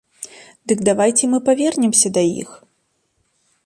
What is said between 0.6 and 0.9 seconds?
Дык